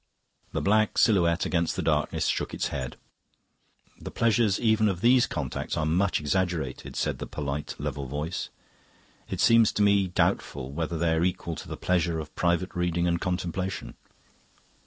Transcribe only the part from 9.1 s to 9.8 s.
"It seems